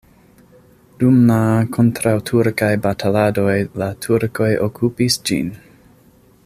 [1.01, 1.35] Dum la
[1.77, 5.57] kontraŭturkaj bataladoj la turkoj okupis ĝin.